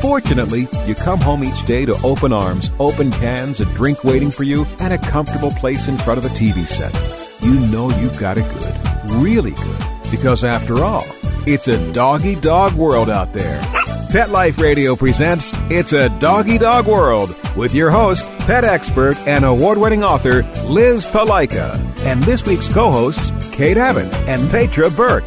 [0.00, 4.42] Fortunately, you come home each day to open arms, open cans, a drink waiting for
[4.42, 6.94] you, and a comfortable place in front of a TV set.
[7.42, 11.06] You know you've got it good, really good, because after all,
[11.46, 13.60] it's a doggy dog world out there.
[14.10, 19.44] Pet Life Radio presents It's a Doggy Dog World with your host, pet expert, and
[19.44, 25.24] award winning author Liz Palika, and this week's co hosts, Kate Abbott and Petra Burke.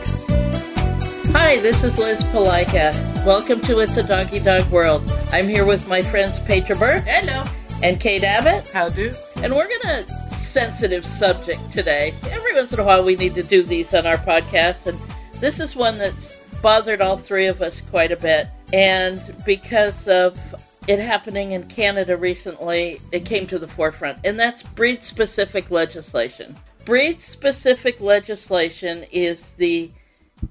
[1.31, 2.93] Hi, this is Liz Palika.
[3.29, 5.03] Welcome to It's a Donkey Dog World.
[5.31, 7.03] I'm here with my friends Petra Burke.
[7.03, 7.43] Hello.
[7.83, 8.67] And Kate Abbott.
[8.69, 9.13] How do?
[9.43, 12.15] And we're going to sensitive subject today.
[12.31, 14.99] Every once in a while we need to do these on our podcast and
[15.39, 18.47] this is one that's bothered all three of us quite a bit.
[18.73, 20.55] And because of
[20.87, 24.17] it happening in Canada recently, it came to the forefront.
[24.23, 26.55] And that's breed specific legislation.
[26.83, 29.91] Breed specific legislation is the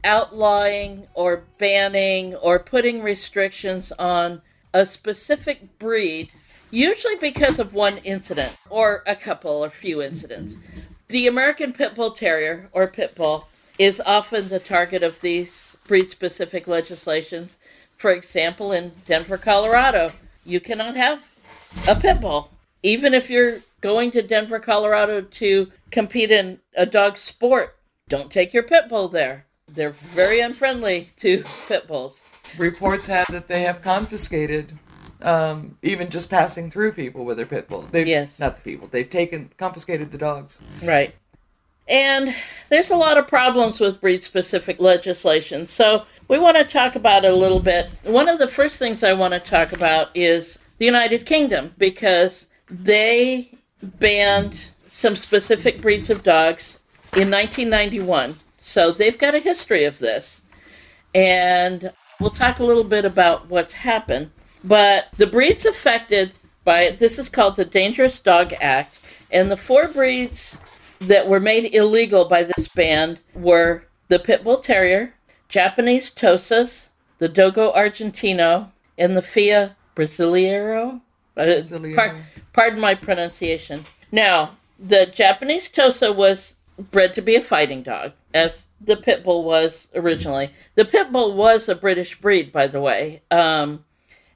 [0.05, 6.31] outlawing or banning or putting restrictions on a specific breed,
[6.71, 10.57] usually because of one incident or a couple or few incidents.
[11.09, 16.09] The American Pit Bull Terrier or Pit Bull is often the target of these breed
[16.09, 17.57] specific legislations.
[17.97, 20.13] For example, in Denver, Colorado,
[20.45, 21.35] you cannot have
[21.87, 22.51] a pit bull.
[22.83, 27.77] Even if you're going to Denver, Colorado to compete in a dog sport,
[28.09, 32.23] don't take your pit bull there they're very unfriendly to pit bulls.
[32.57, 34.73] Reports have that they have confiscated
[35.23, 37.87] um, even just passing through people with their pit bull.
[37.91, 38.39] They've, yes.
[38.39, 38.89] Not the people.
[38.89, 40.61] They've taken, confiscated the dogs.
[40.83, 41.15] Right.
[41.89, 42.35] And
[42.69, 45.67] there's a lot of problems with breed specific legislation.
[45.67, 47.91] So we want to talk about it a little bit.
[48.05, 52.47] One of the first things I want to talk about is the United Kingdom because
[52.71, 56.79] they banned some specific breeds of dogs
[57.15, 58.39] in 1991.
[58.61, 60.43] So they've got a history of this.
[61.15, 64.31] And we'll talk a little bit about what's happened.
[64.65, 66.33] But the breeds affected
[66.65, 68.99] by this is called the Dangerous Dog Act.
[69.31, 70.61] And the four breeds
[71.01, 75.15] that were made illegal by this ban were the Pit Bull Terrier,
[75.49, 76.89] Japanese Tosas,
[77.19, 81.01] the Dogo Argentino, and the Fila Brasileiro.
[81.37, 81.95] Uh, Brasileiro.
[81.95, 83.85] Pardon, pardon my pronunciation.
[84.11, 89.45] Now, the Japanese Tosa was bred to be a fighting dog, as the pit bull
[89.45, 90.51] was originally.
[90.75, 93.85] The pit bull was a British breed, by the way, um,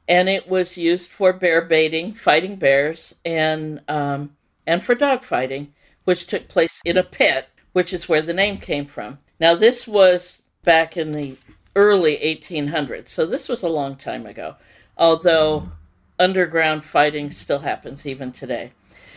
[0.09, 4.37] and it was used for bear baiting, fighting bears, and um,
[4.67, 5.73] and for dog fighting,
[6.05, 9.19] which took place in a pit, which is where the name came from.
[9.41, 11.37] Now, this was back in the
[11.75, 14.57] early 1800s, so this was a long time ago.
[14.97, 15.71] Although
[16.19, 18.73] underground fighting still happens even today.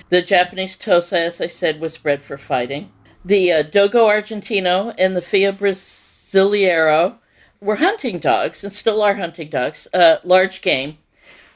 [0.10, 2.92] The Japanese Tosa, as I said, was bred for fighting.
[3.26, 7.16] The uh, Dogo Argentino and the Fila Brasileiro
[7.60, 11.00] were hunting dogs and still are hunting dogs, uh, large game,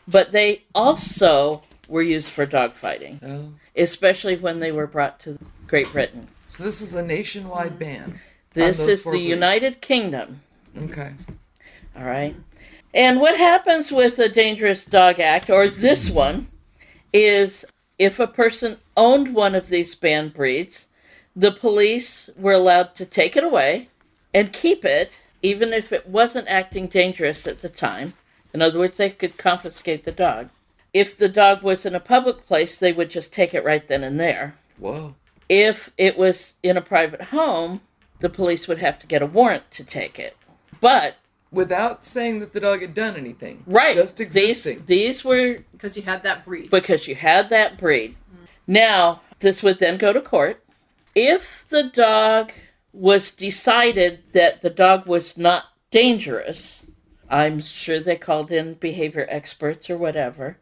[0.08, 3.54] but they also were used for dog fighting, oh.
[3.76, 5.38] especially when they were brought to
[5.68, 6.28] Great Britain.
[6.48, 8.20] So this is a nationwide ban.
[8.54, 9.26] This is the breeds.
[9.26, 10.42] United Kingdom.
[10.76, 11.12] Okay.
[11.96, 12.36] All right.
[12.96, 16.48] And what happens with the Dangerous Dog Act, or this one,
[17.14, 17.64] is
[18.00, 20.88] if a person owned one of these banned breeds,
[21.36, 23.90] the police were allowed to take it away
[24.34, 28.14] and keep it, even if it wasn't acting dangerous at the time.
[28.54, 30.50] In other words, they could confiscate the dog.
[30.94, 34.04] If the dog was in a public place, they would just take it right then
[34.04, 34.56] and there.
[34.80, 35.16] Whoa.
[35.48, 37.82] If it was in a private home,
[38.20, 40.36] the police would have to get a warrant to take it.
[40.82, 41.16] But
[41.52, 43.64] Without saying that the dog had done anything.
[43.66, 44.84] right, Just existing.
[44.86, 46.70] These, these were because you had that breed.
[46.70, 48.16] because you had that breed.
[48.68, 50.64] Now, this would then go to court.
[51.16, 52.52] If the dog
[52.94, 56.84] was decided that the dog was not dangerous,
[57.30, 60.58] I'm sure they called in behavior experts or whatever,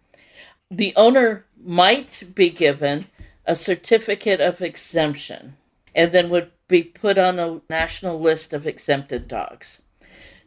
[0.70, 3.08] the owner might be given
[3.46, 5.56] a certificate of exemption
[5.96, 9.82] and then would be put on a national list of exempted dogs.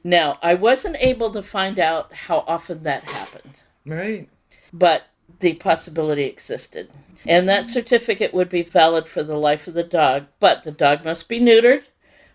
[0.05, 4.29] Now, I wasn't able to find out how often that happened right.
[4.73, 5.03] but
[5.39, 6.91] the possibility existed.
[7.27, 11.05] And that certificate would be valid for the life of the dog, but the dog
[11.05, 11.83] must be neutered,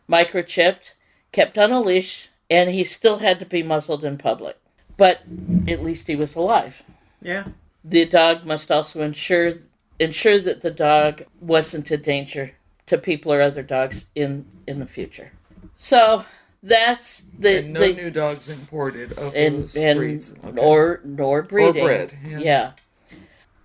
[0.09, 0.94] microchipped,
[1.31, 4.57] kept on a leash, and he still had to be muzzled in public.
[4.97, 5.21] But
[5.68, 6.83] at least he was alive.
[7.21, 7.47] yeah.
[7.83, 9.53] the dog must also ensure
[10.00, 12.51] ensure that the dog wasn't a danger
[12.86, 15.31] to people or other dogs in in the future.
[15.75, 16.25] So
[16.63, 20.33] that's the And no the new dogs imported of and, those and breeds.
[20.44, 20.62] Okay.
[20.62, 21.83] or nor breeding.
[21.83, 22.71] bred, yeah.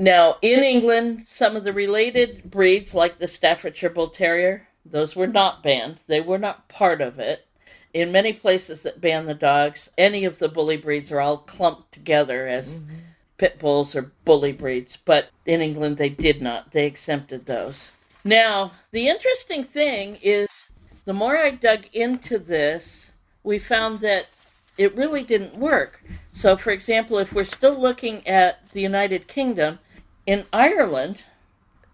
[0.00, 5.26] Now in England, some of the related breeds, like the Staffordshire Bull Terrier, those were
[5.26, 6.00] not banned.
[6.06, 7.46] They were not part of it.
[7.92, 11.92] In many places that ban the dogs, any of the bully breeds are all clumped
[11.92, 12.94] together as mm-hmm.
[13.36, 14.96] pit bulls or bully breeds.
[14.96, 16.70] But in England, they did not.
[16.70, 17.92] They exempted those.
[18.24, 20.70] Now, the interesting thing is
[21.04, 23.12] the more I dug into this,
[23.42, 24.28] we found that
[24.78, 26.02] it really didn't work.
[26.32, 29.78] So, for example, if we're still looking at the United Kingdom,
[30.30, 31.24] in Ireland,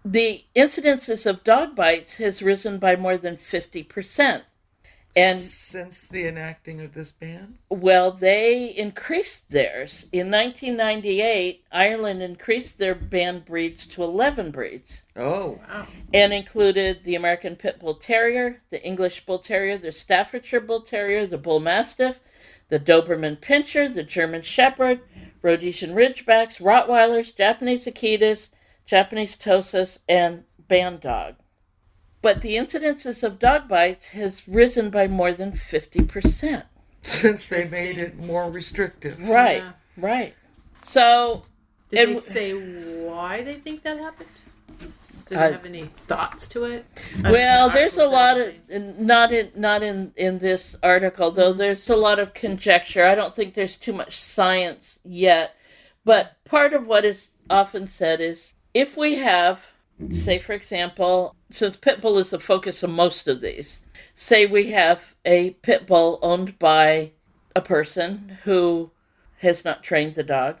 [0.05, 4.43] the incidences of dog bites has risen by more than 50%.
[5.15, 10.05] And since the enacting of this ban, well, they increased theirs.
[10.11, 15.87] In 1998, Ireland increased their banned breeds to 11 breeds oh, wow.
[16.13, 21.25] and included the American Pit Bull Terrier, the English Bull Terrier, the Staffordshire Bull Terrier,
[21.25, 22.19] the Bull Mastiff,
[22.69, 24.99] the Doberman Pinscher, the German Shepherd,
[25.47, 28.49] Rhodesian Ridgebacks, Rottweilers, Japanese Akitas,
[28.85, 31.35] Japanese Tosas, and Band Dog.
[32.21, 36.63] But the incidences of dog bites has risen by more than 50%.
[37.01, 39.17] since they made it more restrictive.
[39.29, 39.71] Right, Yeah.
[39.95, 40.33] right.
[40.83, 41.43] So,
[41.89, 42.51] Did And they say
[43.05, 44.27] why they think that happened?
[45.29, 46.85] Did I- they have any thoughts to it?
[47.23, 51.51] Well, there's a article said lot of not in not in in this article though.
[51.51, 51.59] Mm-hmm.
[51.59, 53.05] There's a lot of conjecture.
[53.05, 55.55] I don't think there's too much science yet,
[56.05, 59.71] but part of what is often said is if we have,
[60.01, 60.13] mm-hmm.
[60.13, 63.79] say for example, since pit bull is the focus of most of these,
[64.15, 67.11] say we have a pit bull owned by
[67.55, 68.91] a person who
[69.39, 70.57] has not trained the dog.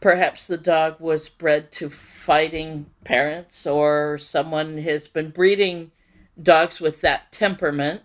[0.00, 5.90] Perhaps the dog was bred to fighting parents, or someone has been breeding
[6.40, 8.02] dogs with that temperament.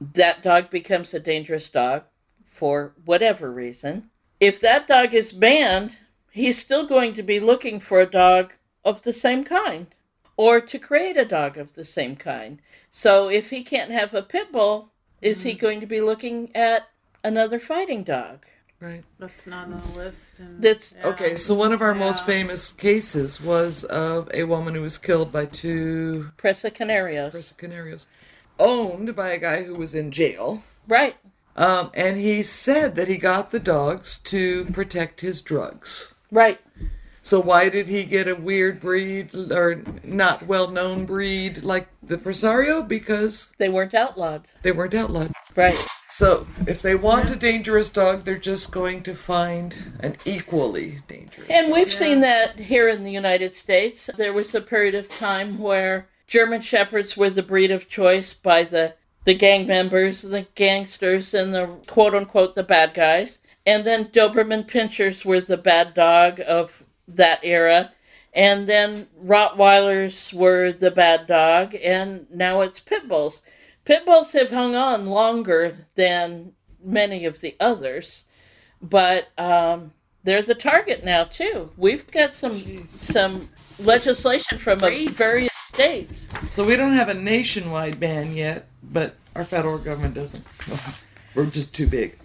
[0.00, 2.04] That dog becomes a dangerous dog
[2.44, 4.10] for whatever reason.
[4.40, 5.98] If that dog is banned,
[6.30, 8.52] he's still going to be looking for a dog
[8.84, 9.86] of the same kind
[10.36, 12.62] or to create a dog of the same kind.
[12.90, 14.90] So if he can't have a pit bull,
[15.20, 15.58] is he mm.
[15.58, 16.88] going to be looking at
[17.22, 18.46] another fighting dog?
[18.80, 19.04] Right.
[19.18, 20.38] That's not on the list.
[20.38, 21.06] And, That's- yeah.
[21.08, 25.30] Okay, so one of our most famous cases was of a woman who was killed
[25.30, 27.32] by two Presa Canarios.
[27.32, 28.06] Presa Canarios,
[28.58, 30.62] owned by a guy who was in jail.
[30.88, 31.16] Right.
[31.56, 36.14] Um, and he said that he got the dogs to protect his drugs.
[36.30, 36.58] Right.
[37.22, 42.86] So why did he get a weird breed or not well-known breed like the Presario?
[42.88, 44.46] Because They weren't outlawed.
[44.62, 45.32] they weren't outlawed.
[45.54, 45.76] Right.
[46.10, 51.48] So if they want a dangerous dog, they're just going to find an equally dangerous.
[51.48, 54.10] And we've seen that here in the United States.
[54.16, 58.64] There was a period of time where German Shepherds were the breed of choice by
[58.64, 63.38] the, the gang members, the gangsters, and the quote unquote the bad guys.
[63.64, 67.92] And then Doberman Pinschers were the bad dog of that era.
[68.32, 71.74] And then Rottweilers were the bad dog.
[71.74, 73.42] And now it's Pit Bulls.
[73.84, 78.24] Pit Bulls have hung on longer than many of the others
[78.82, 79.92] but um,
[80.24, 81.70] they're the target now too.
[81.76, 82.88] We've got some Jeez.
[82.88, 83.48] some
[83.78, 86.28] legislation from a various states.
[86.50, 90.44] So we don't have a nationwide ban yet, but our federal government doesn't.
[91.34, 92.18] We're just too big.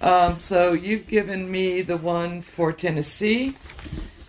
[0.00, 3.56] Um, so you've given me the one for Tennessee,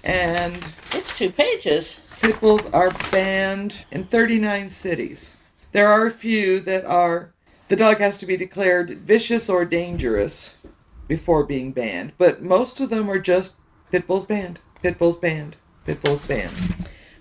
[0.03, 0.61] and
[0.93, 2.01] It's two pages.
[2.21, 5.37] pit bulls are banned in 39 cities.
[5.71, 7.33] There are a few that are.
[7.69, 10.55] The dog has to be declared vicious or dangerous
[11.07, 13.55] before being banned, but most of them are just
[13.91, 16.51] pit bulls banned, pit bulls banned, pit bulls banned.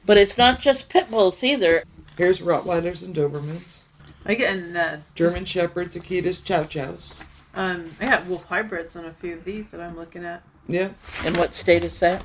[0.04, 1.84] But it's not just pit bulls either.
[2.18, 3.82] Here's Rottweilers and Dobermans,
[4.26, 7.14] I get in uh, German just, Shepherds, Akitas, Chow Chows.
[7.54, 10.42] um, I got wolf hybrids on a few of these that I'm looking at.
[10.66, 10.90] Yeah.
[11.24, 12.24] And what state is that?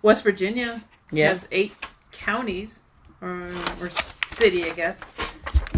[0.00, 1.28] West Virginia Yeah.
[1.28, 1.74] has eight
[2.12, 2.80] counties
[3.20, 3.50] or,
[3.80, 3.90] or
[4.26, 5.00] city, I guess.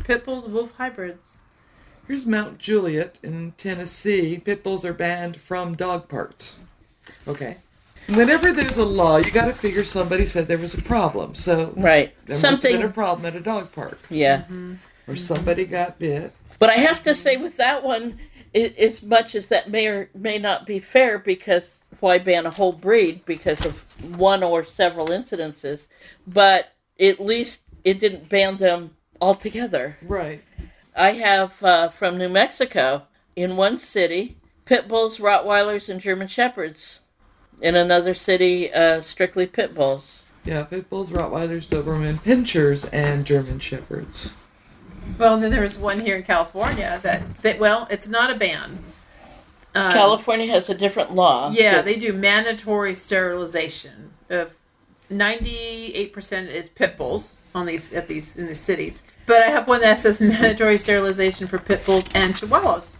[0.04, 1.40] Pit bulls, wolf hybrids.
[2.06, 4.38] Here's Mount Juliet in Tennessee.
[4.38, 6.56] Pit bulls are banned from dog parks.
[7.26, 7.56] Okay.
[8.08, 11.34] Whenever there's a law, you got to figure somebody said there was a problem.
[11.34, 12.14] So Right.
[12.26, 14.44] there must have been a problem at a dog park, Yeah.
[15.08, 16.32] or somebody got bit.
[16.60, 18.18] But I have to say, with that one,
[18.54, 22.50] i as much as that may or may not be fair, because why ban a
[22.50, 23.82] whole breed because of
[24.16, 25.88] one or several incidences?
[26.26, 26.68] But
[27.00, 29.96] at least it didn't ban them altogether.
[30.02, 30.42] Right.
[30.94, 33.02] I have uh, from New Mexico
[33.34, 37.00] in one city, pit bulls, Rottweilers, and German Shepherds
[37.60, 40.24] In another city, uh, strictly pit bulls.
[40.44, 44.32] Yeah, pit bulls, Rottweilers, Doberman, Pinschers, and German Shepherds.
[45.18, 48.78] Well, then there's one here in California that, that well, it's not a ban.
[49.74, 51.50] Um, California has a different law.
[51.50, 54.54] Yeah, that- they do mandatory sterilization of
[55.10, 59.02] 98% is pit bulls on these at these in the cities.
[59.24, 62.96] But I have one that says mandatory sterilization for pit bulls and chihuahuas.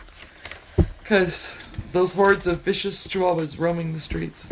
[1.02, 1.56] Because
[1.92, 4.48] those hordes of vicious chihuahuas roaming the streets.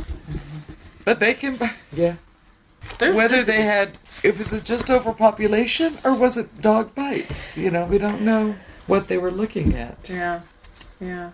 [1.05, 1.59] But they can.
[1.93, 2.17] Yeah.
[2.99, 3.99] They're Whether just- they had.
[4.23, 7.57] If was just overpopulation or was it dog bites?
[7.59, 8.55] You know, we don't know
[8.87, 10.09] what they were looking at.
[10.09, 10.41] Yeah,
[10.99, 11.33] yeah.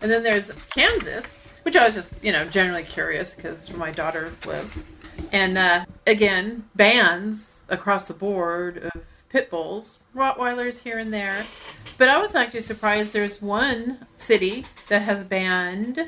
[0.00, 4.32] And then there's Kansas, which I was just, you know, generally curious because my daughter
[4.44, 4.82] lives.
[5.30, 11.44] And uh, again, bans across the board of pit bulls, Rottweilers here and there.
[11.98, 15.98] But I was actually surprised there's one city that has banned.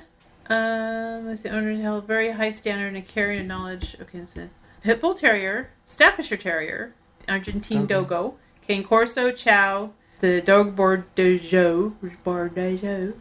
[0.47, 3.97] Um, as the owner held very high standard and carrying a knowledge.
[4.01, 4.51] Okay, it says
[4.83, 6.95] Pit Bull Terrier, Staffordshire Terrier,
[7.27, 7.95] Argentine Okay.
[7.95, 8.35] Dogo,
[8.67, 13.13] Cane Corso Chow, the Dog Bordeaux, Bordeaux,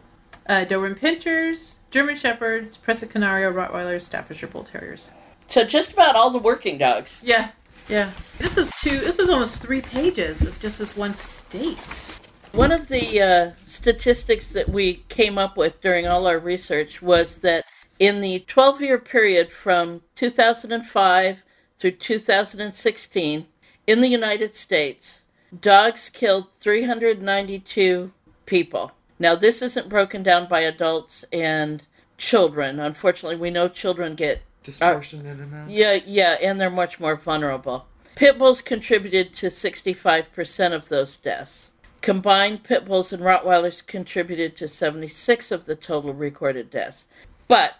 [0.46, 5.10] uh, Doberman Pinschers, German Shepherds, Presa Canario, Rottweilers, Staffordshire Bull Terriers.
[5.48, 7.20] So just about all the working dogs.
[7.22, 7.52] Yeah,
[7.88, 8.10] yeah.
[8.38, 9.00] This is two.
[9.00, 12.06] This is almost three pages of just this one state.
[12.52, 17.40] One of the uh, statistics that we came up with during all our research was
[17.42, 17.64] that
[17.98, 21.42] in the 12 year period from 2005
[21.78, 23.46] through 2016
[23.86, 25.20] in the United States,
[25.60, 28.12] dogs killed 392
[28.46, 28.92] people.
[29.18, 31.82] Now, this isn't broken down by adults and
[32.18, 32.80] children.
[32.80, 35.70] Unfortunately, we know children get Uh, Disproportionate amount.
[35.70, 37.86] yeah, yeah, and they're much more vulnerable.
[38.14, 41.70] Pit bulls contributed to 65% of those deaths.
[42.00, 47.06] Combined pit bulls and Rottweilers contributed to 76 of the total recorded deaths.
[47.48, 47.74] But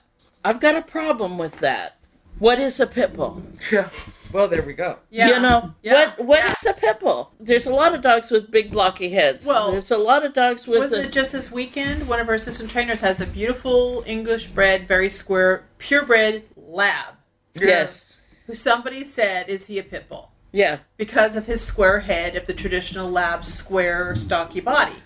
[0.44, 1.96] I've got a problem with that.
[2.38, 3.42] What is a pit bull?
[3.70, 3.88] Yeah.
[4.32, 4.98] Well, there we go.
[5.08, 5.28] Yeah.
[5.28, 6.06] You know, Yeah.
[6.16, 6.52] what what Yeah.
[6.52, 7.30] is a pit bull?
[7.38, 9.46] There's a lot of dogs with big blocky heads.
[9.46, 12.08] Well, there's a lot of dogs with Wasn't a, it just this weekend?
[12.08, 16.42] One of our assistant trainers has a beautiful English bred, very square, purebred
[16.74, 17.14] lab.
[17.54, 18.16] yes.
[18.46, 20.78] Who somebody said is he a pit bull Yeah.
[20.98, 24.96] because of his square head of the traditional lab square stocky body.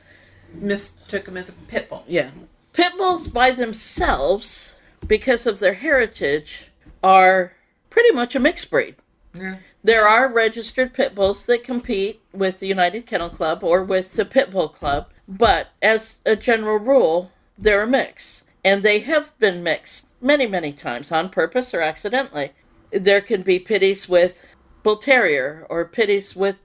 [0.54, 2.04] Mistook him as a pit bull.
[2.08, 2.30] Yeah.
[2.72, 6.70] Pit bulls by themselves, because of their heritage,
[7.02, 7.52] are
[7.90, 8.96] pretty much a mixed breed.
[9.34, 9.56] Yeah.
[9.84, 14.25] There are registered pit bulls that compete with the United Kennel Club or with the
[14.25, 18.42] Pit Bull Club, but as a general rule, they're a mix.
[18.64, 22.52] And they have been mixed many, many times on purpose or accidentally.
[22.90, 26.56] There can be pitties with Bull Terrier or pitties with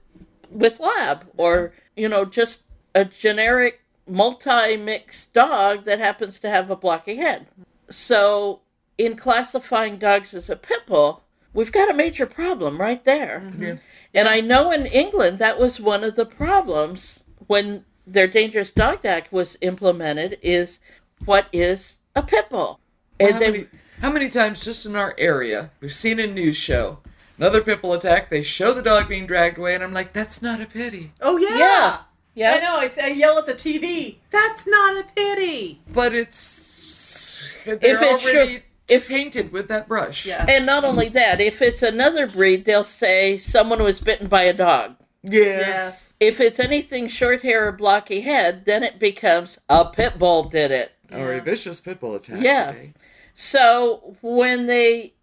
[0.50, 2.62] with lab or you know just
[2.94, 7.46] a generic multi-mixed dog that happens to have a blocky head.
[7.90, 8.60] So
[8.98, 13.42] in classifying dogs as a pit bull, we've got a major problem right there.
[13.46, 13.62] Mm-hmm.
[13.62, 13.76] Yeah.
[14.12, 19.04] And I know in England that was one of the problems when their Dangerous Dog
[19.04, 20.78] Act was implemented is
[21.24, 22.80] what is a pit bull?
[23.20, 23.66] Well, And how, they- many,
[24.00, 26.98] how many times just in our area we've seen a news show
[27.38, 28.28] another pit bull attack?
[28.30, 31.12] They show the dog being dragged away, and I'm like, that's not a pity.
[31.20, 31.56] Oh yeah.
[31.58, 31.98] Yeah.
[32.34, 32.52] yeah.
[32.54, 32.76] I know.
[32.78, 34.16] I say I yell at the TV.
[34.30, 35.80] That's not a pity.
[35.92, 40.26] But it's they're If it's already your- if- painted with that brush.
[40.26, 40.44] Yeah.
[40.48, 44.52] And not only that, if it's another breed, they'll say someone was bitten by a
[44.52, 44.96] dog.
[45.22, 46.12] Yes.
[46.20, 50.70] If it's anything short hair or blocky head, then it becomes a pit bull did
[50.70, 50.92] it.
[51.12, 52.42] Or a vicious pit bull attack.
[52.42, 52.72] Yeah.
[52.72, 52.92] today.
[53.34, 55.14] So when they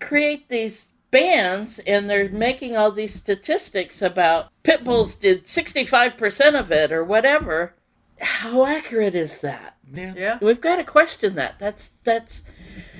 [0.00, 6.70] create these bans and they're making all these statistics about pit bulls did 65% of
[6.70, 7.74] it or whatever,
[8.20, 9.76] how accurate is that?
[9.92, 10.14] Yeah.
[10.16, 10.38] Yeah.
[10.40, 11.58] We've got to question that.
[11.58, 12.42] That's that's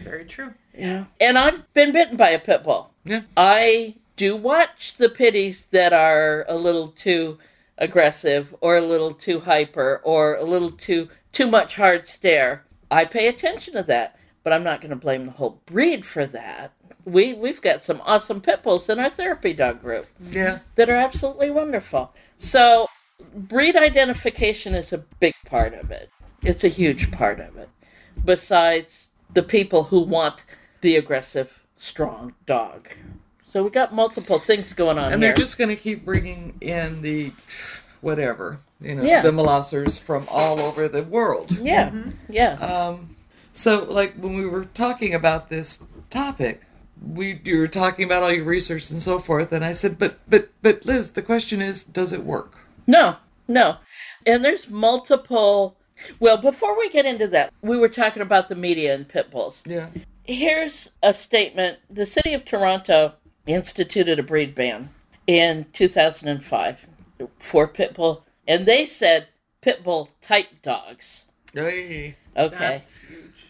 [0.02, 0.54] Very true.
[0.76, 1.04] yeah.
[1.20, 2.92] And I've been bitten by a pit bull.
[3.04, 3.22] Yeah.
[3.36, 7.38] I do watch the pitties that are a little too
[7.78, 12.64] aggressive or a little too hyper or a little too too much hard stare.
[12.90, 16.24] I pay attention to that, but I'm not going to blame the whole breed for
[16.24, 16.70] that.
[17.04, 20.60] We we've got some awesome pit bulls in our therapy dog group Yeah.
[20.76, 22.14] that are absolutely wonderful.
[22.38, 22.86] So,
[23.34, 26.10] breed identification is a big part of it.
[26.42, 27.68] It's a huge part of it.
[28.24, 30.44] Besides the people who want
[30.80, 32.88] the aggressive, strong dog.
[33.44, 35.12] So we got multiple things going on there.
[35.14, 37.32] And they're just going to keep bringing in the
[38.00, 39.22] whatever, you know, Yeah.
[39.22, 41.58] the Molossers from all over the world.
[41.58, 41.90] yeah,
[42.28, 43.15] yeah, Um,
[43.56, 46.60] so, like when we were talking about this topic,
[47.00, 50.18] we you were talking about all your research and so forth, and I said, "But,
[50.28, 53.16] but, but, Liz, the question is, does it work?" no,
[53.48, 53.76] no.
[54.26, 55.78] And there's multiple.
[56.20, 59.62] Well, before we get into that, we were talking about the media and pit bulls.
[59.64, 59.88] Yeah,
[60.24, 63.14] here's a statement the city of Toronto
[63.46, 64.90] instituted a breed ban
[65.26, 66.86] in 2005
[67.38, 69.28] for pit bull, and they said
[69.62, 71.24] pit bull type dogs.
[71.54, 72.16] Hey.
[72.36, 72.80] Okay.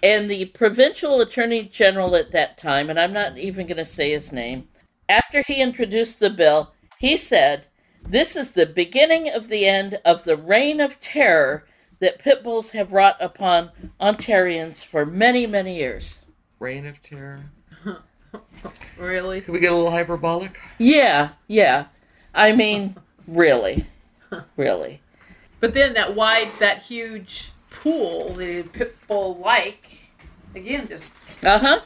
[0.07, 0.31] That's huge.
[0.31, 4.13] And the provincial attorney general at that time, and I'm not even going to say
[4.13, 4.69] his name,
[5.09, 7.67] after he introduced the bill, he said,
[8.03, 11.65] This is the beginning of the end of the reign of terror
[12.01, 13.71] that pit bulls have wrought upon
[14.01, 16.19] Ontarians for many, many years.
[16.59, 17.51] Reign of terror.
[18.99, 19.41] Really?
[19.41, 20.59] Can we get a little hyperbolic?
[20.79, 21.87] Yeah, yeah.
[22.35, 22.97] I mean,
[23.27, 23.87] really.
[24.57, 25.01] Really.
[25.59, 27.51] But then that wide, that huge
[27.83, 29.87] pool, the pit bull like,
[30.55, 31.13] again, just
[31.45, 31.81] Uh huh.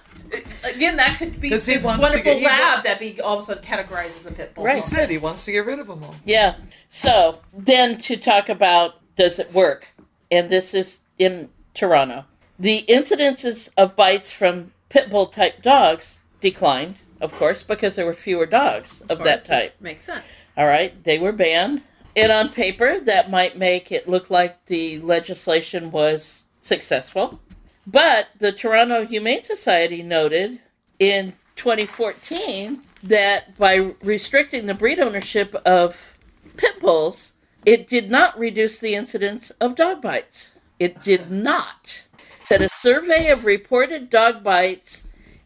[0.64, 3.38] again that could be this he wants to wonderful get- lab wa- that be all
[3.38, 4.64] of a sudden categorizes a pit bull.
[4.64, 4.76] Right.
[4.76, 6.14] He said he wants to get rid of them all.
[6.24, 6.56] Yeah.
[6.88, 9.88] So then to talk about does it work?
[10.30, 12.24] And this is in Toronto.
[12.58, 18.14] The incidences of bites from pit bull type dogs declined, of course, because there were
[18.14, 19.74] fewer dogs of, Of that type.
[19.78, 20.24] it Makes sense.
[20.56, 21.82] All right, they were banned.
[22.16, 27.40] And on paper, that might make it look like the legislation was successful.
[27.86, 30.60] But the Toronto Humane Society noted
[30.98, 36.18] in 2014 that by restricting the breed ownership of
[36.56, 37.32] pit bulls,
[37.64, 40.50] it did not reduce the incidence of dog bites.
[40.78, 42.06] It did not.
[42.42, 45.04] Said a survey of reported dog bites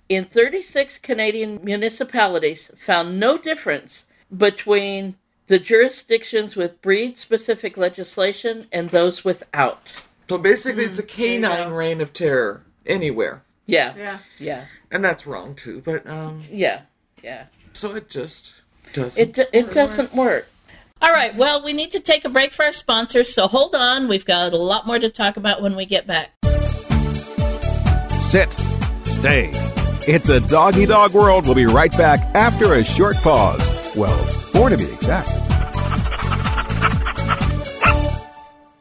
[0.09, 4.07] in 36 Canadian municipalities found no difference
[4.37, 5.17] between
[5.47, 9.81] the jurisdictions with breed specific legislation and those without.
[10.29, 13.95] So basically, it's a canine reign of terror anywhere, Yeah.
[13.97, 14.19] Yeah.
[14.39, 14.65] Yeah.
[14.91, 15.83] and that's wrong too.
[15.85, 16.83] But um, Yeah.
[17.23, 17.45] Yeah.
[17.73, 18.55] so it just
[18.93, 19.39] doesn't.
[19.39, 20.49] It, it doesn't work.
[21.03, 21.35] All right.
[21.37, 24.09] Well, we need to take a break for our sponsors, so hold on.
[24.09, 26.31] We've got a lot more to talk about when we get back.
[28.31, 28.53] Sit.
[29.05, 29.51] Stay.
[30.07, 31.45] It's a doggy dog world.
[31.47, 33.71] We'll be right back after a short pause.
[33.97, 34.19] Well,
[34.55, 35.29] four to be exact.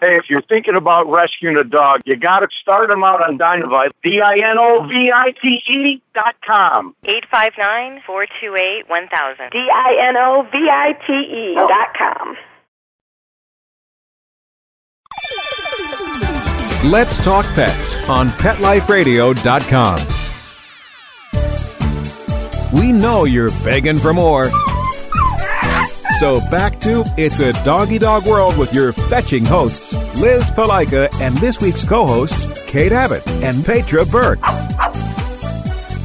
[0.00, 3.36] Hey, if you're thinking about rescuing a dog, you got to start them out on
[3.36, 3.90] Dinovite.
[4.02, 6.96] D-I-N-O-V-I-T-E E dot com.
[7.04, 9.50] 859-428-1000.
[9.52, 12.36] D-I-N-O-V-I-T-E dot com.
[16.90, 19.98] Let's talk pets on PetLifeRadio.com.
[22.72, 24.48] We know you're begging for more.
[26.20, 31.34] So back to It's a Doggy Dog World with your fetching hosts, Liz Palika, and
[31.38, 34.42] this week's co hosts, Kate Abbott and Petra Burke.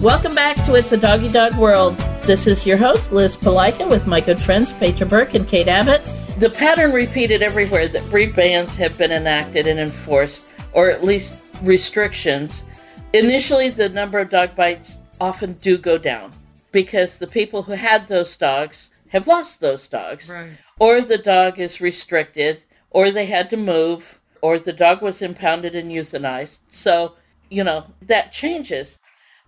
[0.02, 1.98] Welcome back to It's a Doggy Dog World.
[2.24, 6.10] This is your host, Liz Palika, with my good friends Petra Burke and Kate Abbott.
[6.40, 11.36] The pattern repeated everywhere that breed bans have been enacted and enforced, or at least
[11.62, 12.64] restrictions.
[13.12, 16.32] Initially, the number of dog bites often do go down
[16.72, 20.30] because the people who had those dogs have lost those dogs.
[20.30, 20.52] Right.
[20.80, 25.76] Or the dog is restricted, or they had to move, or the dog was impounded
[25.76, 26.60] and euthanized.
[26.68, 27.16] So,
[27.50, 29.00] you know, that changes.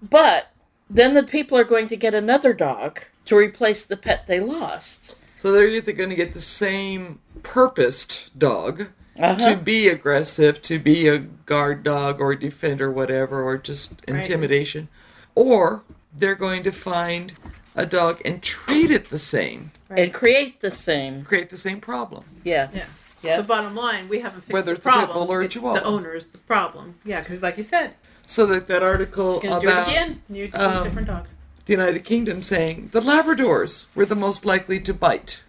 [0.02, 0.48] But
[0.90, 5.16] then the people are going to get another dog to replace the pet they lost.
[5.38, 8.90] So they're either going to get the same purposed dog
[9.20, 9.50] Uh-huh.
[9.52, 14.88] to be aggressive, to be a guard dog or defender, whatever, or just intimidation,
[15.36, 15.84] or
[16.16, 17.34] they're going to find
[17.78, 21.24] a dog and treat it the same, and create the same.
[21.24, 22.26] create the same problem.
[22.44, 22.70] Yeah.
[22.74, 22.86] Yeah.
[23.24, 23.38] Yeah.
[23.38, 25.18] So bottom line, we haven't fixed Whether the it's a pit problem.
[25.28, 25.80] bull or a it's chihuahua.
[25.80, 26.96] the owner's the problem.
[27.06, 27.94] Yeah, because like you said,
[28.26, 30.22] So that that article gonna do it about again.
[30.30, 31.26] You need um, different dog.
[31.66, 35.42] the United Kingdom saying the Labradors were the most likely to bite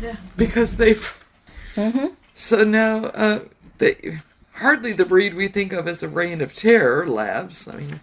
[0.00, 0.16] Yeah.
[0.36, 1.04] because they've.
[2.34, 3.40] So now uh,
[3.78, 4.20] they
[4.54, 7.06] hardly the breed we think of as a reign of terror.
[7.06, 7.68] Labs.
[7.68, 8.00] I mean,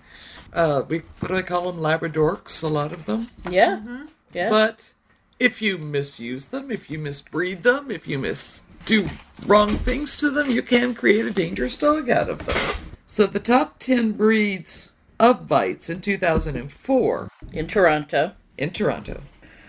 [0.53, 1.81] uh, we what do I call them?
[1.81, 2.63] Labradorks.
[2.63, 3.29] A lot of them.
[3.49, 3.77] Yeah.
[3.77, 4.05] Mm-hmm.
[4.33, 4.49] Yeah.
[4.49, 4.93] But
[5.39, 9.07] if you misuse them, if you misbreed them, if you mis do
[9.45, 12.57] wrong things to them, you can create a dangerous dog out of them.
[13.05, 18.31] So the top 10 breeds of bites in 2004 in Toronto.
[18.57, 19.21] in Toronto.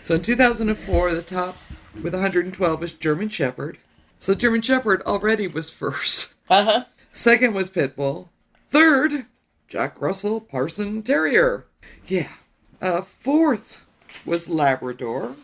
[0.02, 1.56] So in 2004, the top
[2.02, 3.78] with 112 was German Shepherd.
[4.18, 6.32] So German Shepherd already was first.
[6.48, 6.84] Uh huh.
[7.12, 8.30] Second was Pit Bull.
[8.68, 9.26] Third,
[9.68, 11.66] Jack Russell Parson Terrier.
[12.06, 12.28] Yeah.
[12.80, 13.86] Uh, fourth
[14.24, 15.36] was Labrador.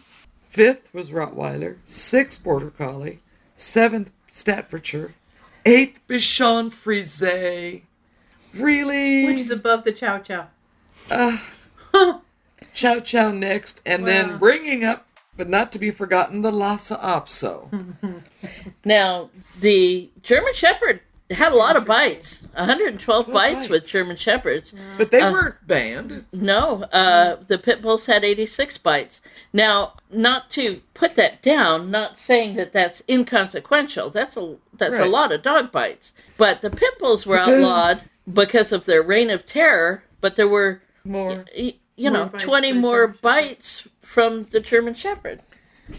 [0.49, 1.77] Fifth was Rottweiler.
[1.85, 3.21] Sixth, Border Collie.
[3.57, 5.15] Seventh, Staffordshire.
[5.67, 7.83] Eighth, Bichon Frise.
[8.55, 9.27] Really?
[9.27, 10.49] Which is above the chow chow.
[12.75, 14.07] Chow Chow next, and Wow.
[14.07, 15.07] then bringing up,
[15.37, 17.69] but not to be forgotten, the Lhasa Apso.
[18.85, 19.29] Now,
[19.61, 21.01] the German Shepherd
[21.31, 23.89] had a lot of bites 112 12 bites, with.
[23.89, 24.75] German Shepherds.
[24.99, 26.25] But they weren't banned.
[26.33, 29.21] No, uh, the pit bulls had 86 bites.
[29.53, 34.11] Now, not to put that down, not saying that that's inconsequential.
[34.11, 36.13] That's a that's a lot of dog bites.
[36.37, 40.03] But the pit bulls were outlawed because of their reign of terror.
[40.21, 41.45] But there were, More.
[41.57, 43.21] y- you More know, 20 more Shepherd.
[43.23, 45.41] bites from the German Shepherd.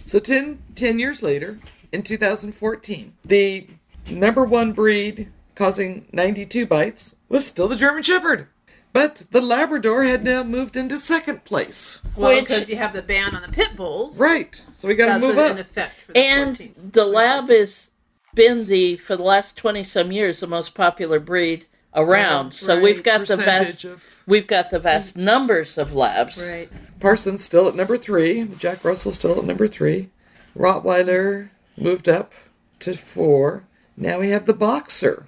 [0.03, 1.59] So 10, 10 years later,
[1.91, 3.67] in 2014, the
[4.11, 8.47] number one breed causing 92 bites was still the German Shepherd.
[8.93, 11.99] But the Labrador had now moved into second place.
[12.17, 14.19] Well, Which- because you have the ban on the pit bulls.
[14.19, 14.61] Right.
[14.73, 15.59] So we got to That's move in up.
[15.59, 16.89] effect for the And 14.
[16.91, 17.91] the lab has
[18.35, 22.53] been the for the last 20 some years the most popular breed around.
[22.53, 26.41] so we've got the Percentage vast of we've got the vast numbers of labs.
[26.45, 26.69] Right.
[26.99, 28.43] Parsons still at number three.
[28.57, 30.09] Jack Russell still at number three.
[30.57, 32.33] Rottweiler moved up
[32.79, 33.65] to four.
[33.97, 35.27] Now we have the Boxer.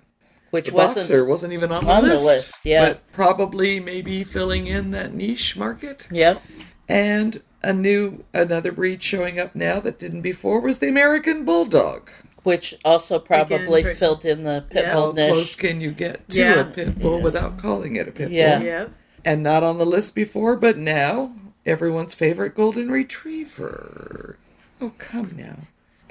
[0.51, 2.25] Which The wasn't Boxer wasn't even on the on the list.
[2.25, 2.85] list, yeah.
[2.89, 6.07] But probably maybe filling in that niche market.
[6.11, 6.41] Yep.
[6.87, 12.09] And a new another breed showing up now that didn't before was the American Bulldog.
[12.43, 14.93] Which also probably Again, filled in the pit Yeah.
[14.93, 15.29] bull niche.
[15.29, 16.59] How close can you get to Yeah.
[16.59, 18.57] a pit bull without calling it a pit Yeah.
[18.59, 18.67] bull?
[18.67, 18.91] Yep.
[19.25, 21.33] And not on the list before, but now
[21.65, 24.37] everyone's favorite golden retriever.
[24.81, 25.59] Oh, come now.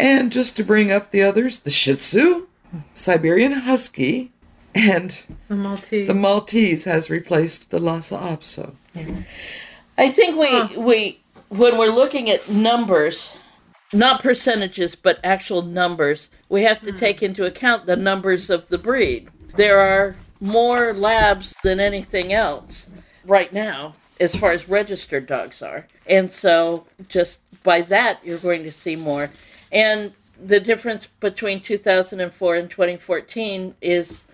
[0.03, 2.49] And just to bring up the others, the Shih Tzu,
[2.93, 4.33] Siberian Husky,
[4.75, 6.09] and The Maltese.
[6.09, 8.75] the Maltese has replaced the Lhasa Apso.
[8.95, 9.23] Yeah.
[9.97, 13.37] I think we we when we're looking at numbers,
[13.93, 16.99] not percentages but actual numbers, we have to hmm.
[16.99, 19.29] take into account the numbers of the breed.
[19.55, 22.87] There are more labs than anything else
[23.25, 25.87] right now as far as registered dogs are.
[26.09, 29.31] And so just by that you're going to see more.
[29.73, 34.27] And the difference between 2004 and 2014 is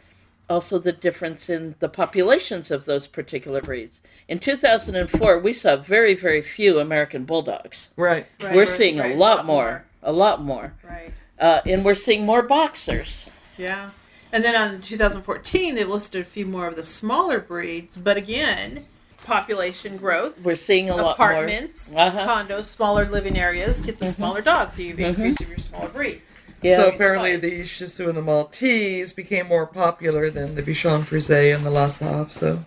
[0.51, 4.01] also the difference in the populations of those particular breeds.
[4.29, 7.91] In 2004, we saw very, very few American bulldogs.
[7.97, 8.27] Right.
[8.43, 11.13] Right, we're right, seeing right, a lot more, a lot more, Right.
[11.39, 13.29] uh, and we're seeing more boxers.
[13.59, 13.91] Yeah.
[14.33, 18.87] And then on 2014, they listed a few more of the smaller breeds, but again,
[19.29, 22.01] population growth, We're seeing a lot apartments, more.
[22.01, 22.19] Uh-huh.
[22.19, 22.53] Mm-hmm.
[22.53, 25.89] condos, smaller living areas get the smaller dogs, so you have increase of your smaller
[25.89, 26.41] breeds.
[26.63, 26.77] Yeah.
[26.77, 31.31] So apparently the Shih Tzu and the Maltese became more popular than the Bichon Frise
[31.55, 32.59] and the Lhasa Apso.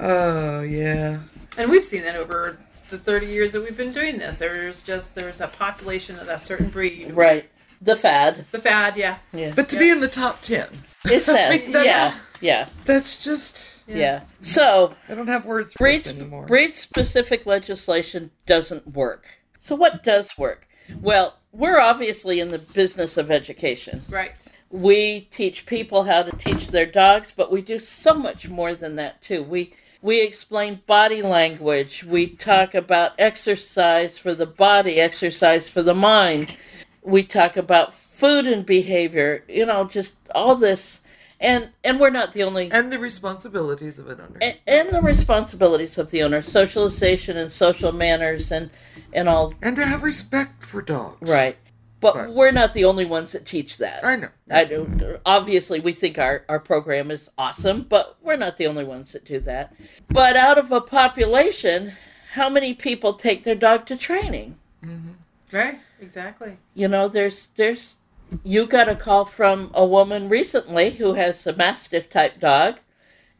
[0.00, 1.18] Oh, yeah.
[1.58, 2.58] And we've seen that over
[2.90, 4.38] the 30 years that we've been doing this.
[4.38, 7.10] There's just there's a population of that certain breed.
[7.12, 7.46] right.
[7.80, 8.46] The fad.
[8.52, 9.16] The fad, yeah.
[9.32, 9.52] Yeah.
[9.56, 10.68] But to be in the top 10,
[11.06, 11.50] It's sad.
[11.62, 12.14] mean, yeah.
[12.40, 12.68] Yeah.
[12.84, 13.78] that's just.
[13.98, 14.20] Yeah.
[14.40, 16.46] So I don't have words for breed, anymore.
[16.46, 19.26] breed specific legislation doesn't work.
[19.58, 20.66] So what does work?
[21.00, 24.02] Well, we're obviously in the business of education.
[24.08, 24.32] Right.
[24.70, 28.96] we teach people how to teach their dogs, but we do so much more than
[28.96, 29.42] that too.
[29.42, 32.02] We we explain body language.
[32.02, 36.56] We talk about exercise for the body, exercise for the mind.
[37.02, 39.44] We talk about food and behavior.
[39.48, 41.02] You know, just all this,
[41.42, 42.70] and and we're not the only.
[42.72, 44.38] And the responsibilities of an owner.
[44.40, 48.70] And, and the responsibilities of the owner, socialization and social manners, and
[49.12, 51.28] and all And to have respect for dogs.
[51.30, 51.56] right.
[52.00, 52.30] But Right.
[52.30, 54.04] we're not the only ones that teach that.
[54.04, 54.28] I know.
[54.50, 55.18] I do.
[55.24, 59.24] Obviously, we think our, our program is awesome, but we're not the only ones that
[59.24, 59.72] do that.
[60.08, 61.92] But out of a population,
[62.32, 64.56] how many people take their dog to training?
[64.84, 65.12] Mm-hmm.
[65.52, 65.78] Right.
[66.00, 66.56] Exactly.
[66.74, 67.96] You know, there's there's
[68.44, 72.78] you got a call from a woman recently who has a Mastiff type dog,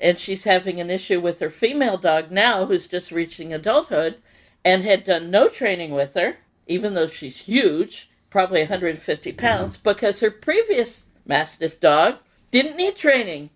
[0.01, 4.17] and she's having an issue with her female dog now, who's just reaching adulthood,
[4.65, 9.39] and had done no training with her, even though she's huge, probably 150 mm-hmm.
[9.39, 12.17] pounds, because her previous Mastiff dog
[12.51, 13.51] didn't need training.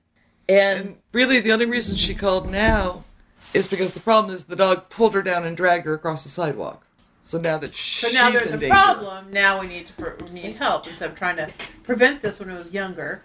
[0.48, 3.04] And, And really, the only reason she called now
[3.52, 6.28] is because the problem is the dog pulled her down and dragged her across the
[6.28, 6.85] sidewalk.
[7.26, 8.72] So now that she's So she's now there's in a danger.
[8.74, 9.32] problem.
[9.32, 11.50] Now we need to pre- we need help instead of trying to
[11.82, 13.22] prevent this when it was younger.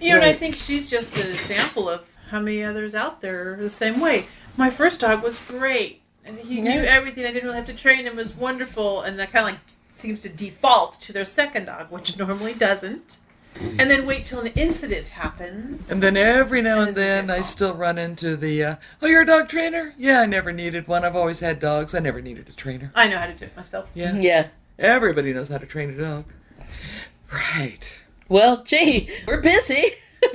[0.00, 3.52] You know, and I think she's just a sample of how many others out there
[3.54, 4.24] are the same way.
[4.56, 7.24] My first dog was great, and he knew everything.
[7.26, 8.14] I didn't really have to train him.
[8.14, 9.60] It was wonderful, and that kind of like
[9.90, 13.18] seems to default to their second dog, which normally doesn't.
[13.60, 15.90] And then wait till an incident happens.
[15.90, 19.06] And then every now and And then then I still run into the, uh, oh,
[19.06, 19.94] you're a dog trainer?
[19.96, 21.04] Yeah, I never needed one.
[21.04, 21.94] I've always had dogs.
[21.94, 22.90] I never needed a trainer.
[22.94, 23.88] I know how to do it myself.
[23.94, 24.16] Yeah.
[24.16, 24.48] yeah.
[24.78, 26.24] Everybody knows how to train a dog.
[27.32, 28.04] Right.
[28.28, 29.84] Well, gee, we're busy.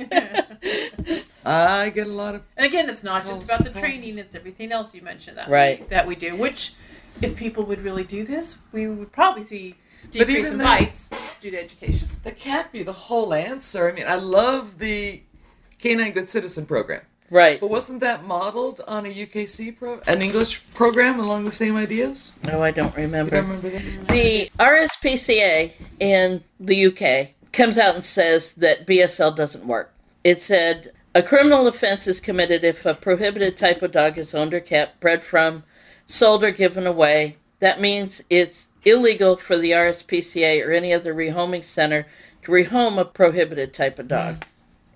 [1.44, 2.42] I get a lot of.
[2.56, 5.48] And again, it's not just about the for training; it's everything else you mentioned that
[5.48, 5.80] Right.
[5.80, 6.36] we, that we do.
[6.36, 6.74] Which,
[7.22, 9.76] if people would really do this, we would probably see
[10.10, 12.08] decrease in then- bites due to education.
[12.24, 13.88] That can't be the whole answer.
[13.88, 15.22] I mean, I love the
[15.78, 17.02] Canine Good Citizen program.
[17.30, 17.60] Right.
[17.60, 22.32] But wasn't that modeled on a UKC pro, an English program along the same ideas?
[22.44, 23.30] No, I don't You remember.
[23.32, 24.08] don't remember that?
[24.08, 29.92] The RSPCA in the UK comes out and says that BSL doesn't work.
[30.24, 34.54] It said a criminal offense is committed if a prohibited type of dog is owned
[34.54, 35.64] or kept, bred from,
[36.06, 37.36] sold, or given away.
[37.60, 42.06] That means it's illegal for the RSPCA or any other rehoming center
[42.42, 44.36] to rehome a prohibited type of dog.
[44.36, 44.48] Mm-hmm.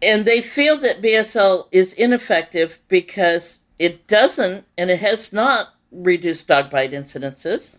[0.03, 6.49] And they feel that BSL is ineffective because it doesn't and it has not reduced
[6.49, 7.77] dog bite incidences.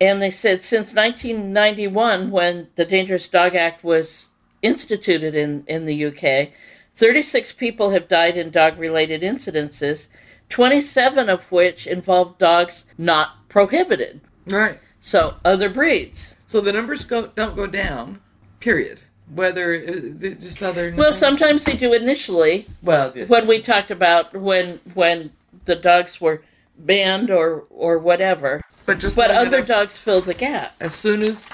[0.00, 6.06] And they said since 1991, when the Dangerous Dog Act was instituted in, in the
[6.06, 6.52] UK,
[6.94, 10.08] 36 people have died in dog related incidences,
[10.48, 14.20] 27 of which involved dogs not prohibited.
[14.46, 14.78] Right.
[15.04, 16.34] So, other breeds.
[16.46, 18.20] So the numbers go don't go down.
[18.60, 19.00] Period.
[19.34, 20.94] Whether uh, it just other.
[20.96, 23.24] Well, sometimes they do initially Well, yeah.
[23.24, 25.32] when we talked about when when
[25.64, 26.42] the dogs were
[26.78, 28.62] banned or or whatever.
[28.86, 30.74] but just But other enough- dogs fill the gap.
[30.80, 31.48] as soon as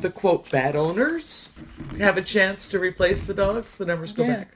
[0.00, 1.48] the quote bad owners
[1.98, 4.36] have a chance to replace the dogs, the numbers go Yeah.
[4.36, 4.48] back.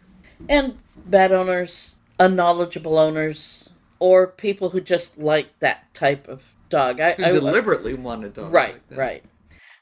[0.48, 3.70] And bad owners, unknowledgeable owners,
[4.00, 7.00] or people who just like that type of dog.
[7.00, 8.52] I, Who I- deliberately want a dog.
[8.52, 9.24] right, like right.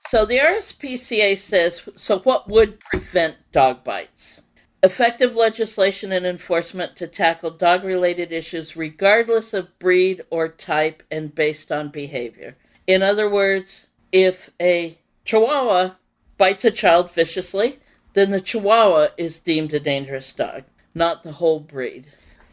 [0.08, 4.40] So the RSPCA says so what would prevent dog bites?
[4.82, 11.34] Effective legislation and enforcement to tackle dog related issues regardless of breed or type and
[11.34, 12.56] based on behavior.
[12.86, 15.92] In other words, if a chihuahua
[16.38, 17.78] bites a child viciously,
[18.14, 22.06] then the chihuahua is deemed a dangerous dog, not the whole breed.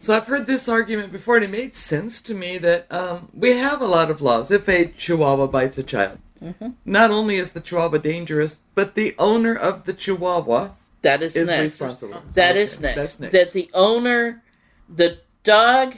[0.08, 3.58] So I've heard this argument before, and it made sense to me that um, we
[3.58, 4.50] have a lot of laws.
[4.52, 6.70] If a chihuahua bites a child, Mm-hmm.
[6.86, 10.70] not only is the chihuahua dangerous, but the owner of the chihuahua
[11.02, 11.62] That is, is next.
[11.82, 12.22] responsible.
[12.36, 12.96] That Okay, is next.
[12.96, 13.34] That's next.
[13.34, 14.41] That the owner,
[14.88, 15.98] the dog,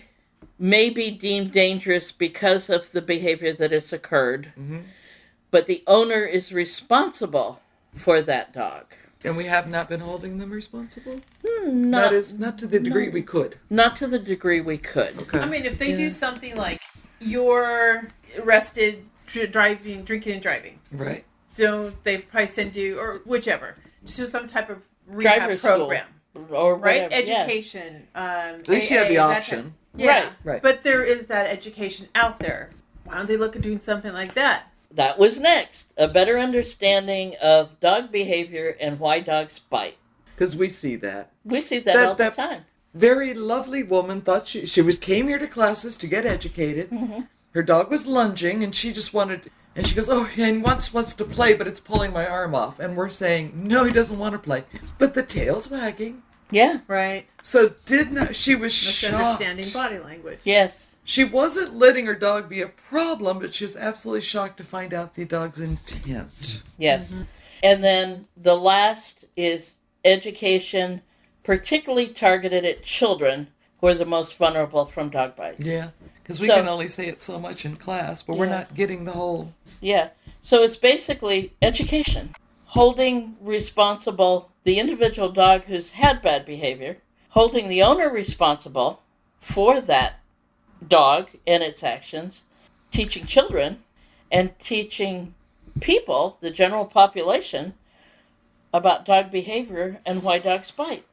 [0.57, 4.79] may be deemed dangerous because of the behavior that has occurred, Mm-hmm.
[5.51, 7.59] but the owner is responsible
[7.93, 8.85] for that dog.
[9.23, 11.19] And we have not been holding them responsible.
[11.65, 13.57] Not, that is not to the degree we could.
[13.69, 15.19] not to the degree we could.
[15.19, 15.39] Okay.
[15.39, 16.81] I mean, if they do something like
[17.19, 19.05] you're arrested
[19.51, 21.25] driving, drinking and driving, right.
[21.55, 26.55] don't they probably send you or whichever to some type of rehab Driver's program, school
[26.55, 27.03] or right?
[27.03, 27.43] whatever, yeah.
[27.43, 28.07] Education.
[28.15, 29.63] Um, At least you have the option.
[29.63, 30.61] type- Yeah, Right, right.
[30.61, 32.69] But there is that education out there.
[33.03, 34.68] Why don't they look at doing something like that?
[34.91, 35.87] That was next.
[35.97, 39.97] A better understanding of dog behavior and why dogs bite.
[40.35, 41.31] Because we see that.
[41.43, 42.65] We see that, That- all that- the time.
[42.95, 46.89] Very lovely woman thought she she was came here to classes to get educated.
[46.89, 47.21] Mm-hmm.
[47.53, 49.51] Her dog was lunging, and she just wanted.
[49.75, 52.79] And she goes, "Oh, and wants wants to play, but it's pulling my arm off."
[52.79, 54.63] And we're saying, "No, he doesn't want to play."
[54.97, 56.23] But the tail's wagging.
[56.49, 56.79] Yeah.
[56.87, 57.27] Right.
[57.43, 59.75] So did not she was Misunderstanding shocked.
[59.75, 60.39] body language.
[60.43, 60.88] Yes.
[61.09, 64.93] She wasn't letting her dog be a problem, but she was absolutely shocked to find
[64.93, 66.61] out the dog's intent.
[66.77, 67.09] Yes.
[67.09, 67.21] Mm-hmm.
[67.63, 71.01] And then the last is education,
[71.43, 73.47] particularly targeted at children
[73.81, 75.65] who are the most vulnerable from dog bites.
[75.65, 75.89] Yeah,
[76.21, 79.05] because we So- can only say it so much in class, but we're not getting
[79.05, 79.51] the whole.
[79.81, 80.09] Yeah.
[80.43, 86.97] So it's basically education, holding responsible the individual dog who's had bad behavior,
[87.29, 89.01] holding the owner responsible
[89.39, 90.19] for that
[90.87, 92.43] dog and its actions,
[92.91, 93.83] teaching children,
[94.31, 95.33] and teaching
[95.79, 97.73] people, the general population,
[98.73, 101.03] about dog behavior and why dogs bite.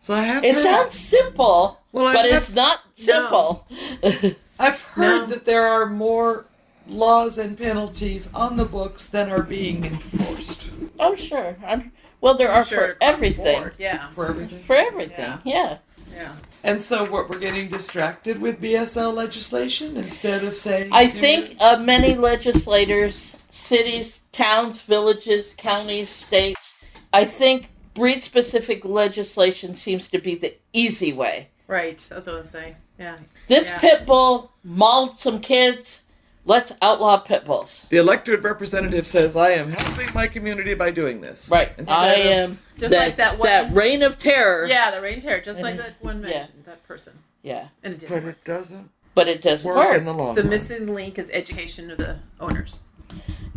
[0.00, 3.66] So I have It heard, sounds simple, Well, but have- it's not simple.
[4.60, 5.26] I've heard No.
[5.26, 6.46] that there are more
[6.88, 11.56] laws and penalties on the books than are being enforced oh, sure.
[11.66, 13.70] I'm, well, there are Sure, for everything.
[13.76, 14.08] Yeah.
[14.10, 14.60] for everything.
[14.60, 15.38] For everything, Yeah.
[15.44, 15.78] yeah.
[16.14, 16.32] Yeah.
[16.66, 20.88] And so, what we're getting distracted with BSL legislation instead of saying.
[20.92, 26.74] I think uh, many legislators, cities, towns, villages, counties, states,
[27.12, 31.50] I think breed specific legislation seems to be the easy way.
[31.68, 31.98] Right.
[32.10, 32.74] That's what I was saying.
[32.98, 33.16] Yeah.
[33.46, 33.78] This Yeah.
[33.78, 36.02] pit bull mauled some kids.
[36.48, 37.84] Let's outlaw pit bulls.
[37.90, 41.72] the elected representative says, "I am helping my community by doing this." Right.
[41.76, 44.66] Instead I of- am Just like that one- that reign of terror.
[44.68, 46.28] Yeah, the reign of terror, just like that one Yeah.
[46.28, 47.14] mentioned, that person.
[47.42, 47.68] Yeah.
[47.82, 48.36] And it But didn't work.
[48.36, 49.98] it doesn't But it doesn't work, work.
[49.98, 50.50] in the long The run.
[50.50, 52.82] missing link is education of the owners.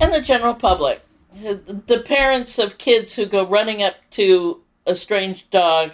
[0.02, 1.02] and the general public.
[1.36, 5.92] The parents of kids who go running up to a strange dog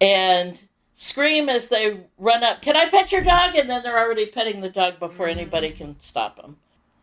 [0.00, 0.58] and
[1.02, 3.54] scream as they run up, Can I pet your dog?
[3.54, 6.56] And then they're already petting the dog before anybody can stop them.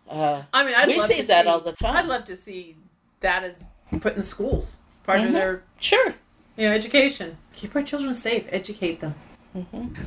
[0.07, 1.95] Uh, I mean, I'd We love see to that see, all the time.
[1.97, 2.75] I'd love to see
[3.21, 3.65] that as
[4.01, 5.27] put in schools, part Mhm.
[5.27, 6.13] of their sure.
[6.57, 7.37] you know education.
[7.53, 9.15] Keep our children safe, educate them.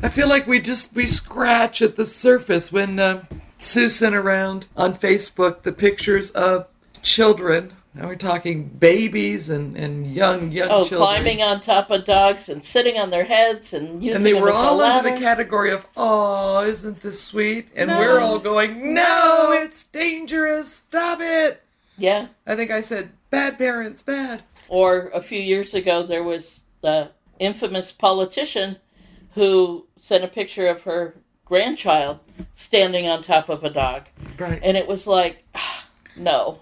[0.03, 3.25] I feel like we just we scratch at the surface when uh,
[3.59, 6.67] Sue sent around on Facebook the pictures of
[7.03, 7.73] children.
[7.99, 11.01] Now we're talking babies and, and young young Oh, children.
[11.01, 14.53] climbing on top of dogs and sitting on their heads and using and they were
[14.53, 17.99] all under the category of "Oh, isn't this sweet?" And No.
[17.99, 20.73] we're all going, "No, it's dangerous.
[20.73, 21.61] Stop it."
[21.97, 22.29] Yeah.
[22.47, 27.11] I think I said, "Bad parents, bad." Or a few years ago, there was the
[27.41, 28.77] infamous politician
[29.35, 32.21] who sent a picture of her grandchild
[32.55, 34.03] standing on top of a dog.
[34.39, 34.61] Right.
[34.63, 35.45] And it was like,
[36.17, 36.61] no,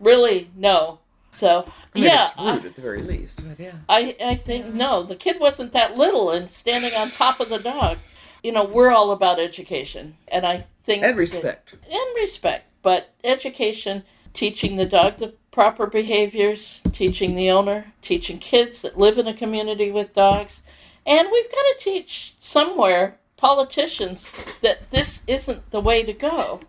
[0.00, 1.00] really, no.
[1.30, 3.42] So, I mean, yeah, it's rude at the very least.
[3.46, 3.72] But yeah.
[3.88, 7.58] I, I think, no, the kid wasn't that little and standing on top of the
[7.58, 7.98] dog.
[8.42, 10.16] You know, we're all about education.
[10.32, 11.02] And I think.
[11.02, 11.74] And that- respect.
[11.90, 12.72] and respect.
[12.82, 19.18] But education, teaching the dog the proper behaviors, teaching the owner, teaching kids that live
[19.18, 20.60] in a community with dogs.
[21.04, 26.60] And we've got to teach somewhere politicians that this isn't the way to go.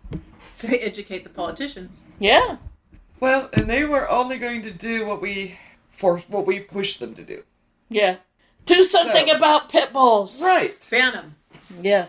[0.54, 2.04] So educate the politicians.
[2.18, 2.56] Yeah.
[3.20, 5.58] Well, and they were only going to do what we
[5.90, 7.42] force, what we pushed them to do.
[7.88, 8.16] Yeah.
[8.64, 10.40] Do something So- about pit bulls.
[10.40, 10.86] Right.
[10.90, 11.34] Ban them.
[11.82, 12.06] Yeah.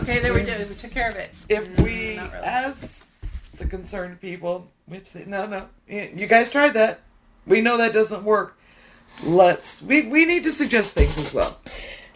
[0.00, 0.58] Okay, there we doing.
[0.58, 1.30] We took care of it.
[1.48, 2.44] If mm, we, not really.
[2.44, 3.10] as
[3.56, 7.00] the concerned people, which say, no, no, you guys tried that.
[7.46, 8.58] We know that doesn't work.
[9.24, 9.80] Let's.
[9.82, 11.58] We we need to suggest things as well.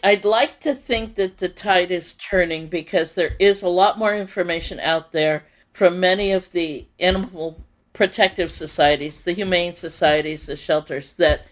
[0.04, 4.14] I'd like to think that the tide is turning because there is a lot more
[4.14, 11.12] information out there from many of the animal protective societies, the humane societies, the shelters,
[11.14, 11.42] that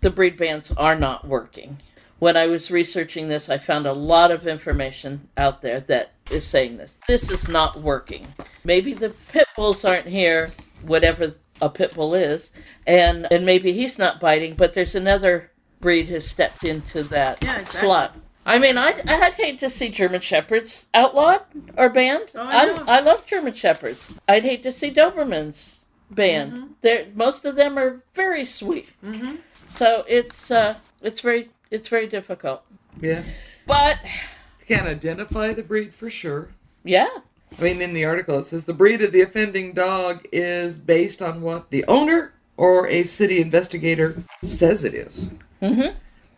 [0.00, 1.78] the breed bans are not working.
[2.18, 6.46] When I was researching this, I found a lot of information out there that is
[6.46, 6.98] saying this.
[7.06, 8.26] This is not working.
[8.64, 10.50] Maybe the pit bulls aren't here,
[10.82, 12.50] whatever a pit bull is,
[12.86, 17.56] and and maybe he's not biting, but there's another breed has stepped into that Yeah,
[17.60, 17.80] exactly.
[17.80, 18.16] slot.
[18.46, 21.42] I mean, I'd, I'd hate to see German Shepherds outlawed
[21.76, 22.30] or banned.
[22.34, 22.66] Oh, I.
[22.86, 24.10] I, I love German Shepherds.
[24.28, 25.79] I'd hate to see Dobermans
[26.10, 26.52] banned.
[26.52, 26.66] Mm-hmm.
[26.82, 28.88] They're, most of them are very sweet.
[29.04, 29.38] Mhm.
[29.68, 32.62] So it's uh, it's very it's very difficult.
[33.00, 33.22] Yeah.
[33.66, 33.98] But
[34.66, 36.48] Can't identify the breed for sure.
[36.84, 37.08] yeah,
[37.58, 41.20] I mean, in the article it says the breed of the offending dog is based
[41.22, 45.26] on what the owner or a city investigator says it is.
[45.62, 45.94] Mhm.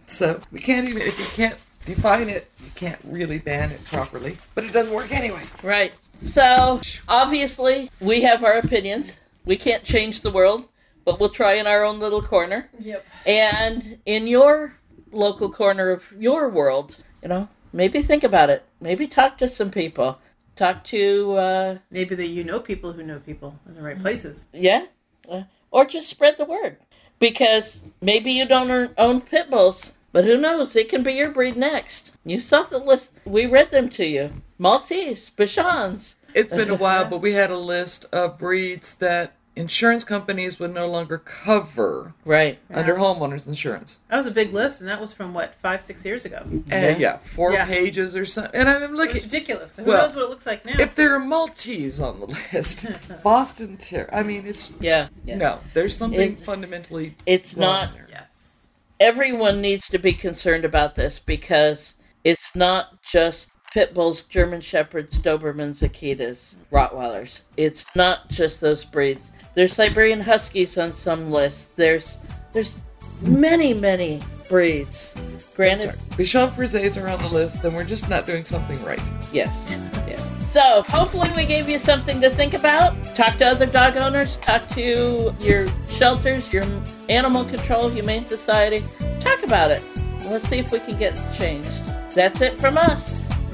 [0.07, 1.57] So we can't even if you can't
[1.87, 4.37] define it, you can't really ban it properly.
[4.55, 5.43] But it doesn't work anyway.
[5.63, 5.93] right.
[6.23, 9.19] So obviously we have our opinions.
[9.45, 10.69] We can't change the world,
[11.05, 12.71] but we'll try in our own little corner.
[12.79, 13.05] Yep.
[13.27, 14.77] And in your
[15.11, 18.65] local corner of your world, you know, maybe think about it.
[18.81, 20.19] Maybe talk to some people.
[20.55, 24.47] Talk to, uh, Maybe that you know people who know people in the right places.
[24.53, 24.85] yeah,
[25.29, 26.77] uh, or just spread the word.
[27.19, 30.77] Because maybe you don't own- own pit bulls, but who knows?
[30.77, 32.11] It can be your breed next.
[32.25, 33.13] You saw the list.
[33.25, 34.43] We read them to you.
[34.59, 36.15] Maltese, Bichons.
[36.35, 40.73] It's been a while, but we had a list of breeds that insurance companies would
[40.73, 42.59] no longer cover Right.
[42.73, 43.99] under homeowners insurance.
[44.09, 46.43] That was a big list, and that was from what five, six years ago.
[46.71, 47.67] Eh, and yeah, four Yeah.
[47.67, 48.59] pages or something.
[48.59, 49.23] And I'm It was looking.
[49.25, 49.77] ridiculous.
[49.77, 50.77] Who Well, knows what it looks like now?
[50.79, 52.87] If there are Maltese on the list,
[53.23, 54.09] Boston Terrier.
[54.11, 55.09] I mean, it's Yeah.
[55.27, 55.37] yeah.
[55.37, 55.59] no.
[55.75, 57.15] There's something It- fundamentally.
[57.27, 58.07] It's wrong not there.
[58.11, 58.69] yes.
[59.01, 65.19] everyone needs to be concerned about this because it's not just pit bulls, German shepherds,
[65.19, 67.43] Dobermans, Akitas, Rottweilers.
[67.57, 69.31] It's not just those breeds.
[69.55, 71.71] There's Siberian Huskies on some lists.
[71.77, 72.19] There's
[72.53, 72.77] There's
[73.23, 75.15] many, many breeds.
[75.57, 79.01] Granted, Bichon Frises are on the list, then we're just not doing something right.
[79.33, 79.67] yes.
[80.07, 80.21] Yeah.
[80.47, 83.03] So hopefully we gave you something to think about.
[83.15, 84.37] Talk to other dog owners.
[84.39, 86.65] Talk to your shelters, your
[87.09, 88.85] animal control, humane society.
[89.21, 89.83] Talk about it.
[90.27, 91.71] Let's see if we can get changed.
[92.15, 93.22] That's it from us.